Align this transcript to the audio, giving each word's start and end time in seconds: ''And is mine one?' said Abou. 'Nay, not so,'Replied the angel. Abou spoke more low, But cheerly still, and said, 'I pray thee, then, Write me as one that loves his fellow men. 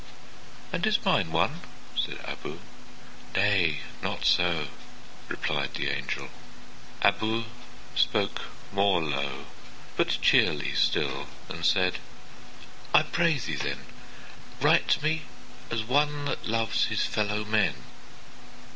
''And 0.73 0.83
is 0.87 1.05
mine 1.05 1.31
one?' 1.31 1.61
said 1.95 2.17
Abou. 2.25 2.57
'Nay, 3.35 3.81
not 4.01 4.25
so,'Replied 4.25 5.75
the 5.75 5.89
angel. 5.89 6.29
Abou 7.03 7.43
spoke 7.93 8.45
more 8.71 8.99
low, 8.99 9.45
But 9.97 10.19
cheerly 10.19 10.73
still, 10.73 11.27
and 11.49 11.63
said, 11.63 11.99
'I 12.95 13.03
pray 13.13 13.37
thee, 13.37 13.53
then, 13.53 13.85
Write 14.59 15.03
me 15.03 15.21
as 15.69 15.83
one 15.83 16.25
that 16.25 16.47
loves 16.47 16.85
his 16.85 17.03
fellow 17.05 17.45
men. 17.45 17.75